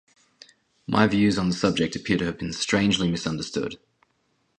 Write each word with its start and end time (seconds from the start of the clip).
My 0.87 1.05
views 1.05 1.37
on 1.37 1.49
this 1.51 1.61
subject 1.61 1.95
appear 1.95 2.17
to 2.17 2.25
have 2.25 2.39
been 2.39 2.53
strangely 2.53 3.07
misunderstood. 3.11 3.75